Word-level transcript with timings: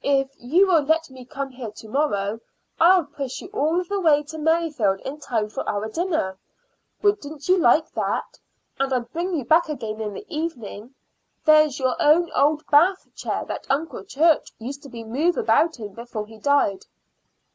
"If 0.00 0.30
you 0.38 0.68
will 0.68 0.80
let 0.84 1.10
me 1.10 1.26
come 1.26 1.50
here 1.50 1.70
to 1.70 1.88
morrow, 1.90 2.40
I'll 2.80 3.04
push 3.04 3.42
you 3.42 3.48
all 3.48 3.84
the 3.84 4.00
way 4.00 4.22
to 4.22 4.38
Merrifield 4.38 5.00
in 5.00 5.20
time 5.20 5.50
for 5.50 5.68
our 5.68 5.86
dinner. 5.90 6.38
Wouldn't 7.02 7.46
you 7.46 7.58
like 7.58 7.90
that? 7.92 8.38
And 8.78 8.90
I'd 8.90 9.12
bring 9.12 9.34
you 9.36 9.44
back 9.44 9.68
again 9.68 10.00
in 10.00 10.14
the 10.14 10.24
evening. 10.34 10.94
There's 11.44 11.78
your 11.78 11.94
own 12.00 12.30
old 12.34 12.64
bath 12.70 13.06
chair 13.14 13.44
that 13.48 13.66
Uncle 13.68 14.02
Church 14.06 14.50
used 14.58 14.82
to 14.84 14.88
be 14.88 15.04
moved 15.04 15.36
about 15.36 15.78
in 15.78 15.92
before 15.92 16.26
he 16.26 16.38
died." 16.38 16.86